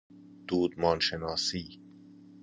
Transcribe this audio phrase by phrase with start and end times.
[0.47, 1.79] دودمان شناسی